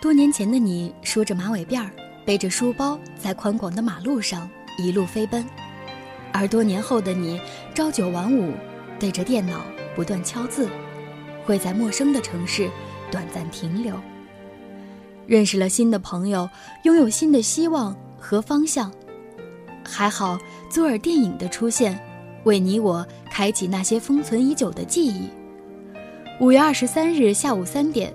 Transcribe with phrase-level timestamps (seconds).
[0.00, 1.90] 多年前的你梳着马尾辫儿，
[2.24, 5.42] 背着书包，在宽广的马路上一路飞奔；
[6.32, 7.40] 而多年后的你，
[7.74, 8.52] 朝九晚五，
[9.00, 9.60] 对着电脑
[9.96, 10.68] 不断敲字，
[11.44, 12.70] 会在陌生的城市
[13.10, 13.92] 短暂停留，
[15.26, 16.48] 认识了新的朋友，
[16.84, 18.92] 拥有新的希望和方向。
[19.82, 20.38] 还好，
[20.70, 21.98] 左耳电影的出现，
[22.44, 25.28] 为你我开启那些封存已久的记忆。
[26.38, 28.14] 五月二十三日下午三点。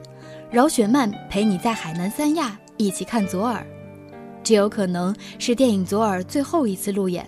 [0.54, 3.66] 饶雪漫陪你在海南三亚一起看左耳，
[4.44, 7.28] 这有可能是电影《左耳》最后一次路演。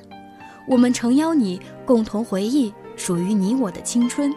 [0.68, 4.32] 我们诚邀你共同回忆属于你我的青春。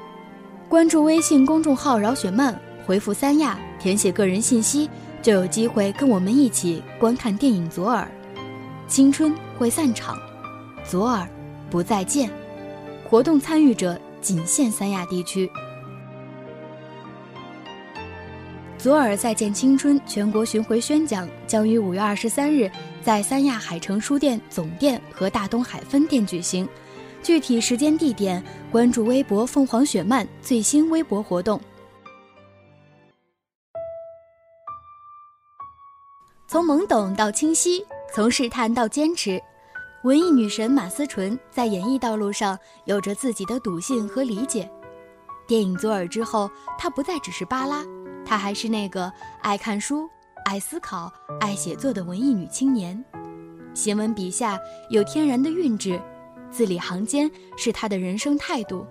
[0.71, 4.89] 关注微信公众号“饶雪漫”，回复“三亚”，填写个人信息，
[5.21, 8.11] 就有机会跟我们一起观看电影《左耳》。
[8.89, 10.17] 青春会散场，
[10.83, 11.29] 左耳
[11.69, 12.31] 不再见。
[13.07, 15.51] 活动参与者仅限三亚地区。
[18.79, 22.71] 左耳再见青春全国巡回宣讲将于五月二十三日
[23.03, 26.67] 在三亚海城书店总店和大东海分店举行，
[27.21, 31.61] 具体时间地点关注微博凤凰雪漫最新微博活动。
[36.47, 39.43] 从懵懂到清晰，从试探到坚持，
[40.05, 44.71] 文艺女神马思纯在演艺道路上有着自己的笃信和理解。
[45.49, 47.85] 电影《左耳》之后，她不再只是巴拉。
[48.29, 50.07] 她还是那个爱看书、
[50.45, 53.03] 爱思考、爱写作的文艺女青年，
[53.73, 55.99] 行文笔下有天然的韵致，
[56.51, 58.87] 字里行间是她的人生态度。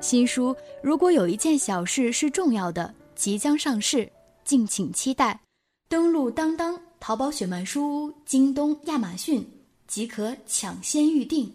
[0.00, 4.06] 新书如果有一件小事是重要的，即将上市，
[4.44, 5.40] 敬请期待。
[5.88, 9.42] 登录当当、淘宝雪漫书屋、京东、亚马逊
[9.86, 11.50] 即可抢先预定。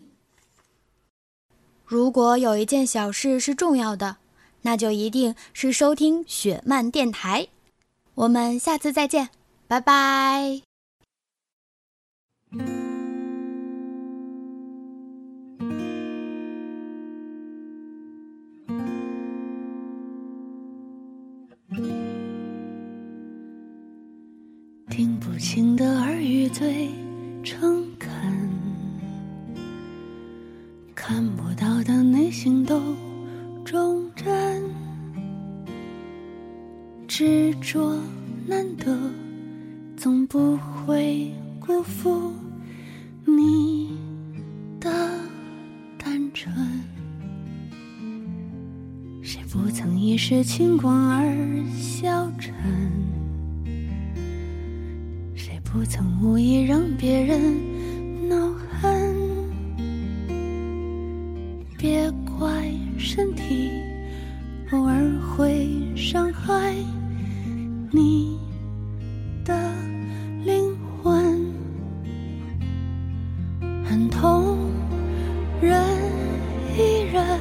[1.86, 4.17] 如果有一件小事是重要的。
[4.64, 7.47] 那就一定是收听雪漫电台，
[8.16, 9.30] 我们下次再见，
[9.67, 10.61] 拜拜。
[24.90, 26.88] 听不清的耳语最
[27.44, 28.12] 诚恳，
[30.94, 32.79] 看不到的内心都。
[37.16, 37.96] 执着
[38.47, 38.97] 难得，
[39.96, 42.34] 总不会辜负
[43.24, 43.96] 你
[44.79, 44.90] 的
[45.96, 46.52] 单纯。
[49.22, 52.52] 谁不曾一时轻狂而消沉？
[55.35, 59.16] 谁不曾无意让别人恼恨？
[61.78, 62.68] 别怪。
[62.97, 63.69] 身体
[64.72, 66.73] 偶尔会伤害
[67.96, 68.40] 你
[69.46, 69.54] 的
[70.44, 71.54] 灵魂
[73.86, 74.58] 很痛
[75.62, 75.80] 人
[76.76, 77.40] 依然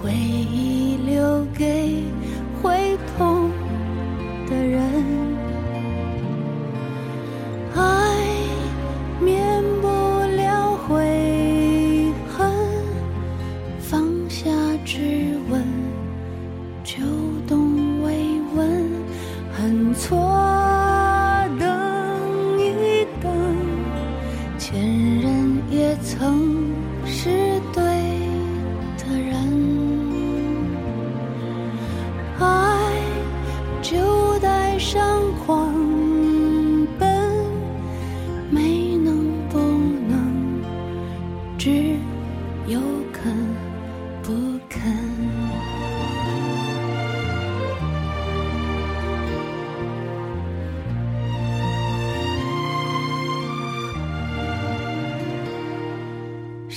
[0.00, 2.04] 回忆留给
[2.62, 3.50] 会痛
[4.48, 4.80] 的人。
[7.74, 8.16] 爱
[9.20, 9.88] 免不
[10.38, 12.50] 了悔恨
[13.78, 14.48] 放下
[14.86, 15.27] 执
[26.18, 26.57] 疼。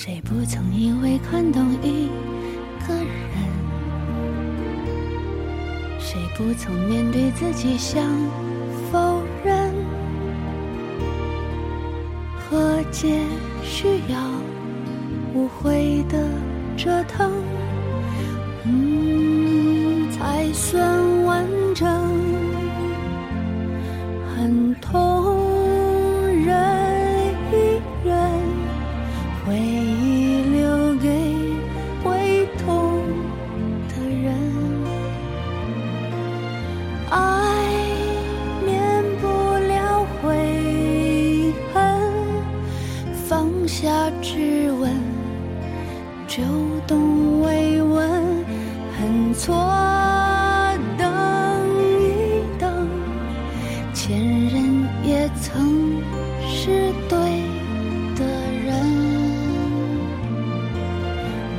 [0.04, 2.10] 谁不曾以为看懂一
[2.88, 3.06] 个人？
[6.00, 8.04] 谁不曾面对自己想
[8.92, 9.72] 否认？
[12.40, 13.22] 和解
[13.62, 14.20] 需要
[15.36, 16.18] 无悔的
[16.76, 17.32] 折腾，
[18.66, 22.21] 嗯，才算完整。
[46.32, 46.42] 秋
[46.88, 48.10] 冬未稳
[48.98, 49.54] 很错
[50.98, 51.06] 等
[52.00, 52.88] 一等
[53.94, 54.18] 前
[54.48, 56.02] 任也曾
[56.48, 57.20] 是对
[58.16, 58.24] 的
[58.64, 58.74] 人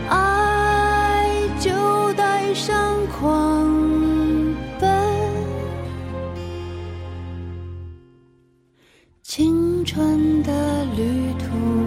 [0.08, 1.28] 爱
[1.60, 1.70] 就
[2.14, 3.70] 带上狂
[4.80, 4.90] 奔。
[9.22, 11.81] 青春的旅途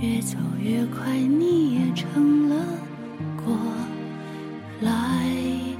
[0.00, 2.64] 越走越快你也成了
[3.44, 3.56] 过
[4.80, 5.77] 来。